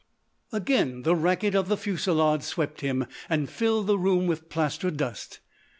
Again 0.51 1.03
the 1.03 1.15
racket 1.15 1.53
of 1.53 1.67
the 1.67 1.77
fusillade 1.77 2.41
swept 2.41 2.81
him 2.81 3.05
and 3.29 3.47
filled 3.47 3.85
the 3.85 3.99
room 3.99 4.25
with 4.25 4.49
plaster 4.49 4.89
dust. 4.89 5.41